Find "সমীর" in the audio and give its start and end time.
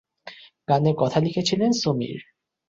1.81-2.19